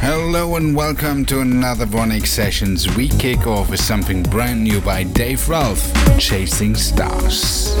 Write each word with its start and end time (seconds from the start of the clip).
Hello 0.00 0.56
and 0.56 0.76
welcome 0.76 1.24
to 1.26 1.40
another 1.40 1.86
VONYC 1.86 2.26
Sessions. 2.26 2.94
We 2.96 3.08
kick 3.08 3.46
off 3.46 3.70
with 3.70 3.80
something 3.80 4.22
brand 4.22 4.62
new 4.62 4.80
by 4.80 5.04
Dave 5.04 5.48
Ralph, 5.48 5.92
Chasing 6.18 6.74
Stars. 6.74 7.74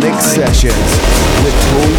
VONYC 0.00 0.20
Sessions 0.22 0.74
with 1.44 1.54
Paul 1.68 1.92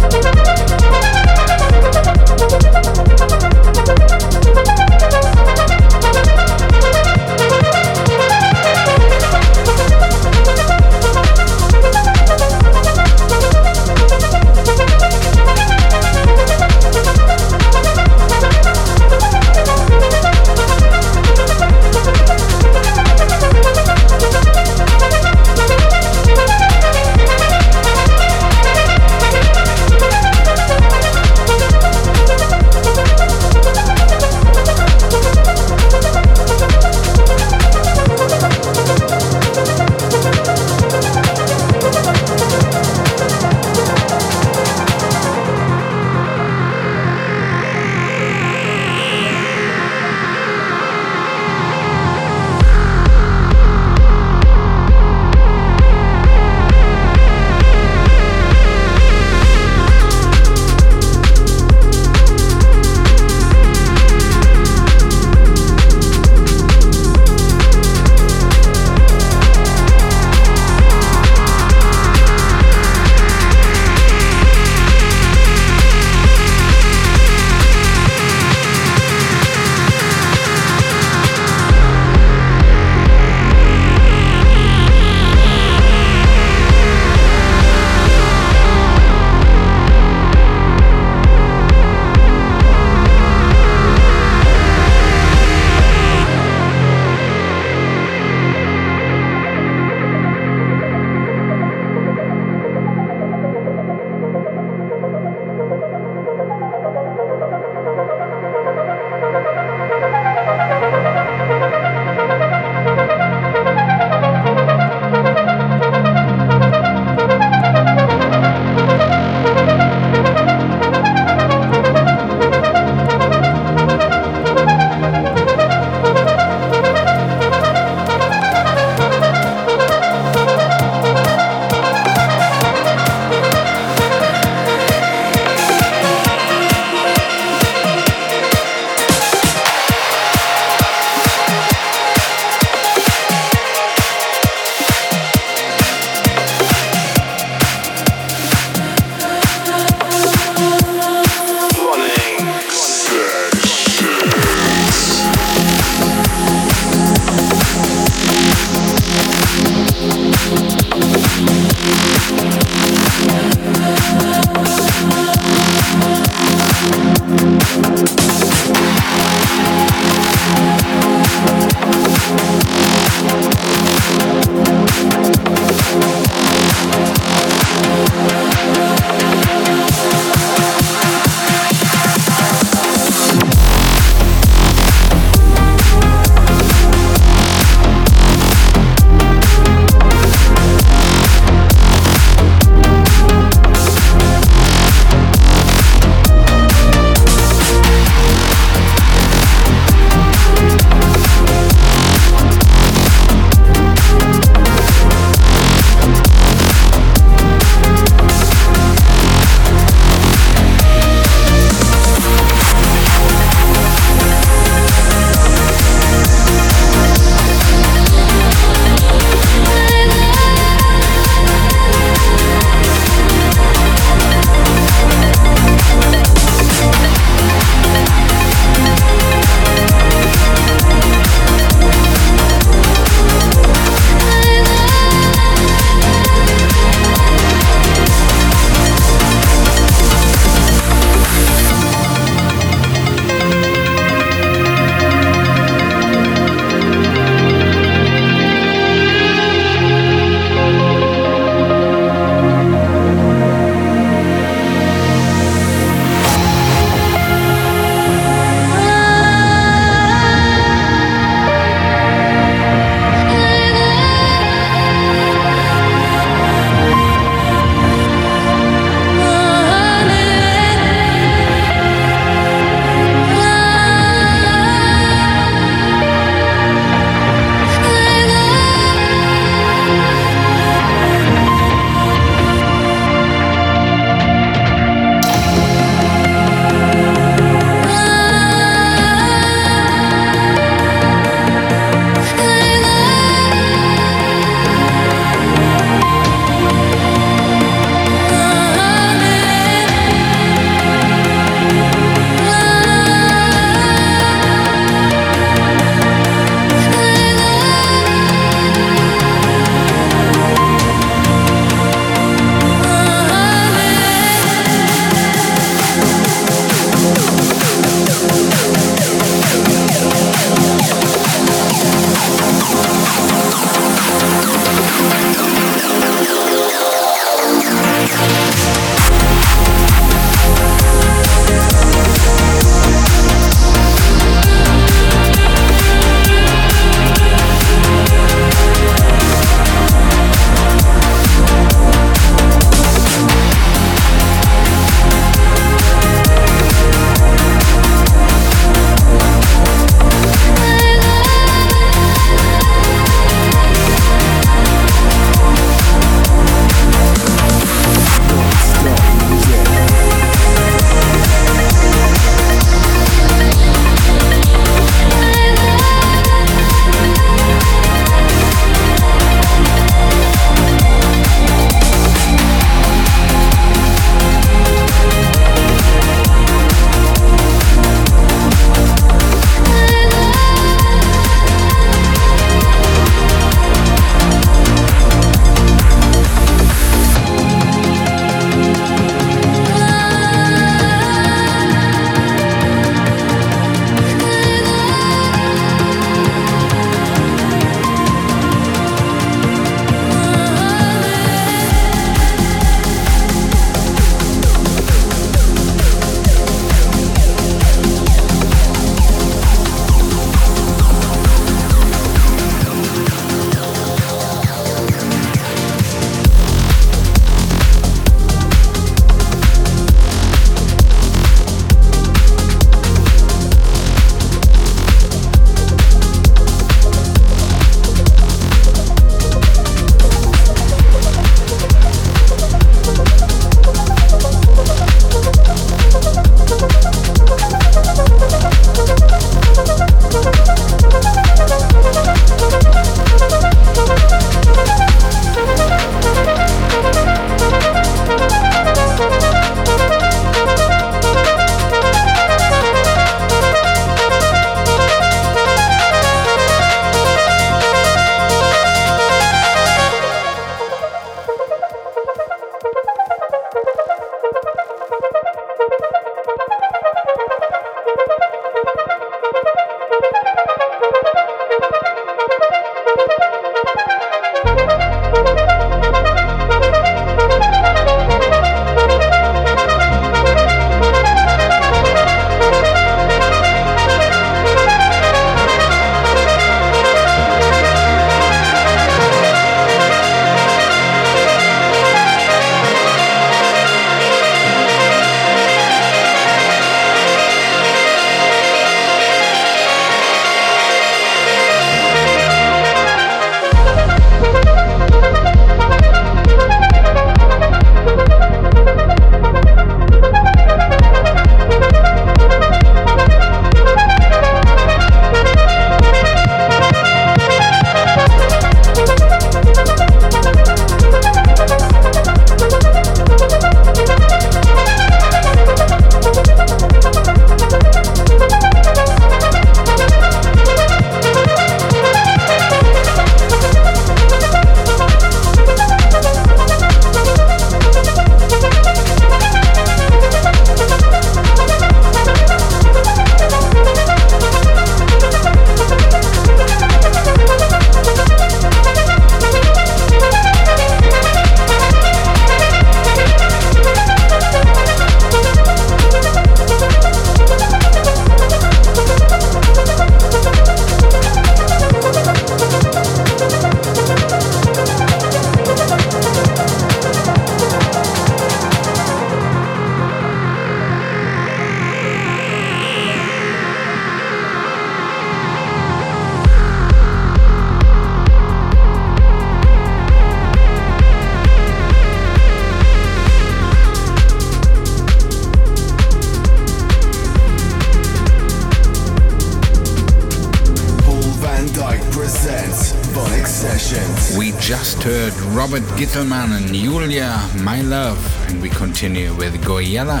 Gittelman 595.76 596.36
and 596.36 596.54
Julia, 596.54 597.18
My 597.42 597.60
Love, 597.62 597.98
and 598.28 598.40
we 598.40 598.48
continue 598.48 599.12
with 599.14 599.34
Goyella 599.42 600.00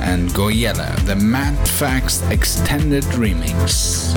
and 0.00 0.30
Goyella, 0.30 0.96
the 1.04 1.14
Mad 1.14 1.56
Facts 1.68 2.22
Extended 2.30 3.04
Remix. 3.20 4.16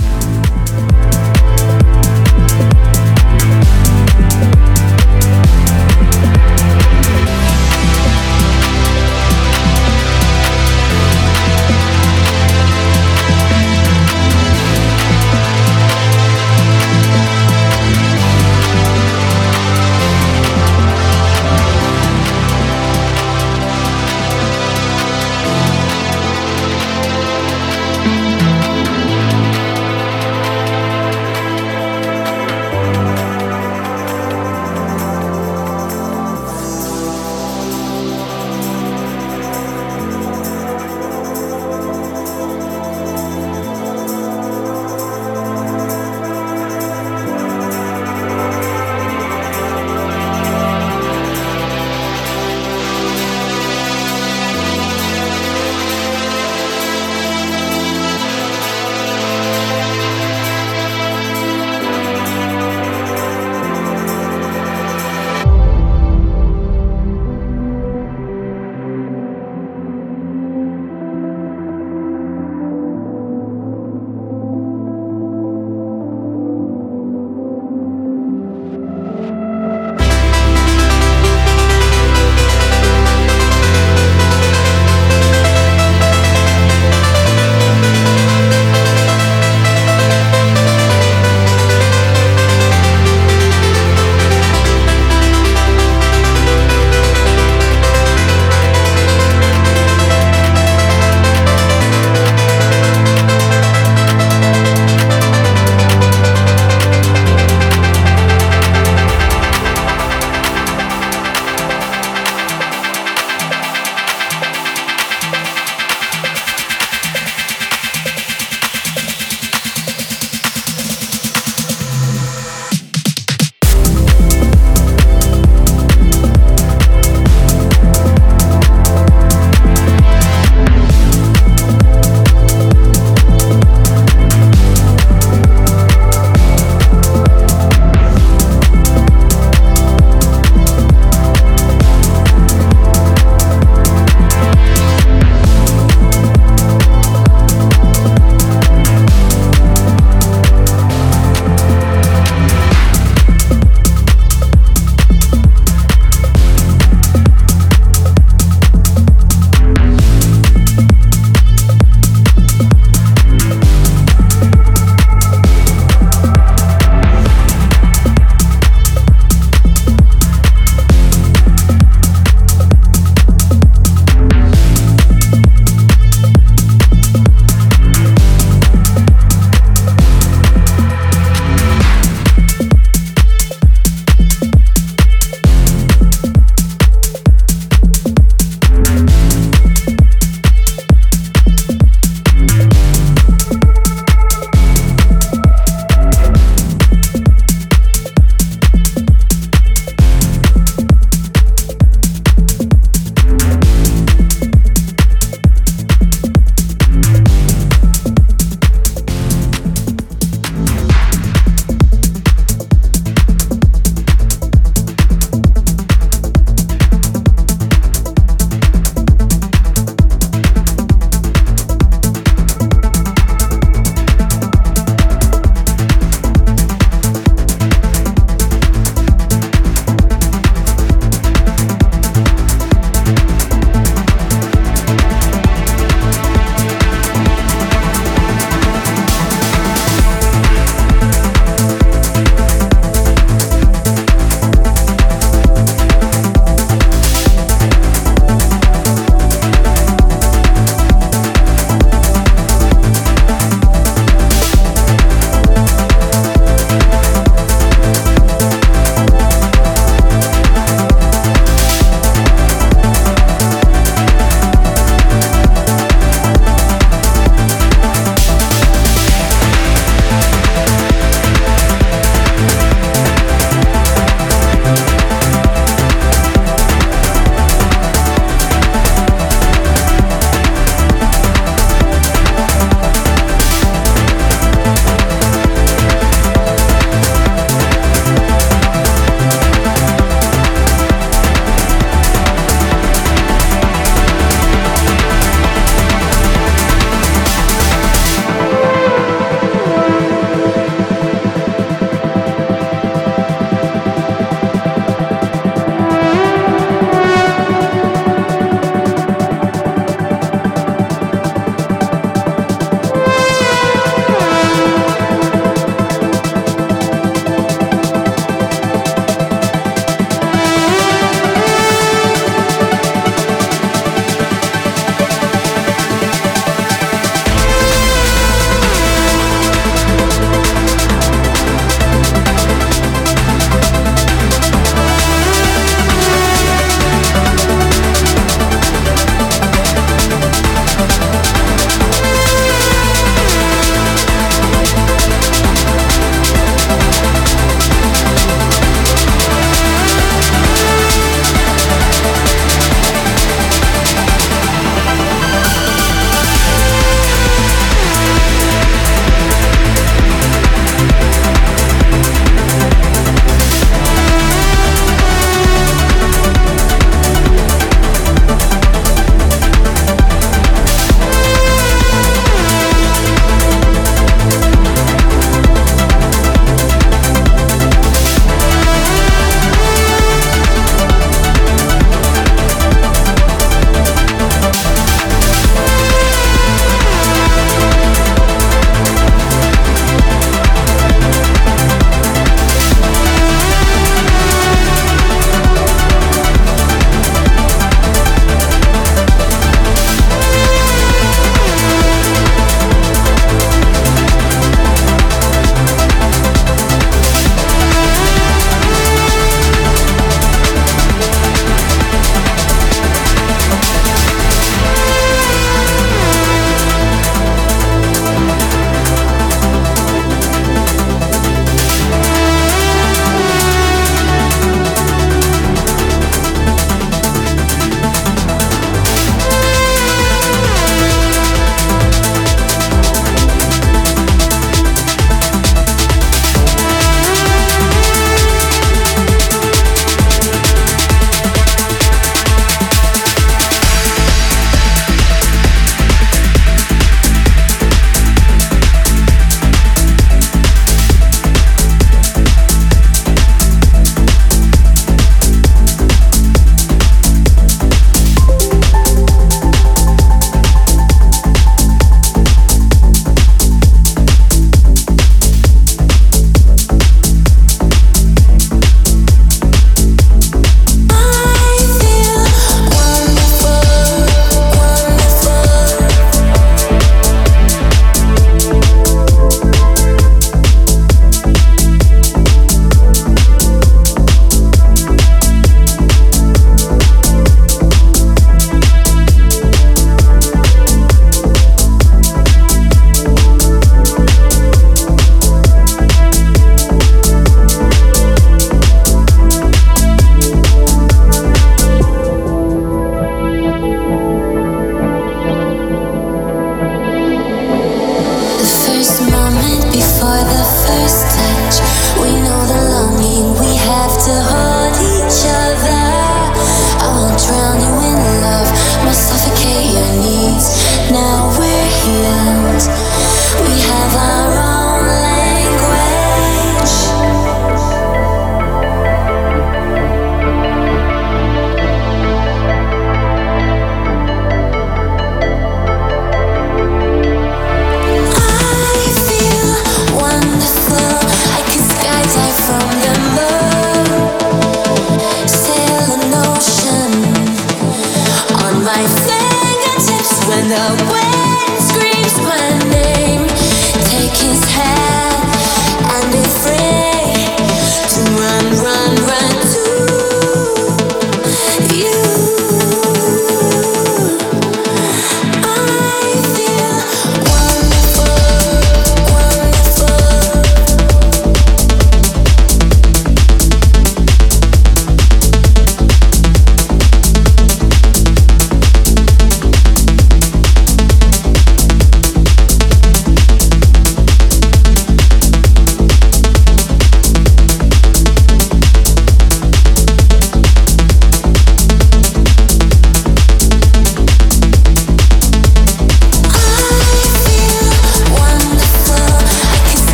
first 510.50 511.16
time. 511.16 511.29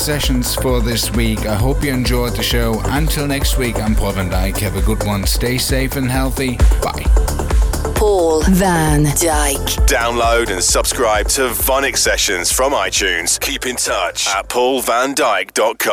Sessions 0.00 0.54
for 0.54 0.80
this 0.80 1.10
week. 1.12 1.46
I 1.46 1.54
hope 1.54 1.84
you 1.84 1.92
enjoyed 1.92 2.34
the 2.34 2.42
show. 2.42 2.80
Until 2.86 3.26
next 3.26 3.58
week, 3.58 3.76
I'm 3.76 3.94
Paul 3.94 4.12
van 4.12 4.30
Dyk. 4.30 4.56
Have 4.58 4.76
a 4.76 4.82
good 4.82 5.04
one. 5.04 5.26
Stay 5.26 5.58
safe 5.58 5.96
and 5.96 6.10
healthy. 6.10 6.56
Bye. 6.82 7.04
Paul 7.94 8.42
van 8.44 9.04
Dyk. 9.04 9.86
Download 9.86 10.50
and 10.50 10.64
subscribe 10.64 11.28
to 11.28 11.42
VONYC 11.50 11.98
Sessions 11.98 12.50
from 12.50 12.72
iTunes. 12.72 13.38
Keep 13.38 13.66
in 13.66 13.76
touch 13.76 14.26
at 14.28 14.48
paulvandyk.com. 14.48 15.90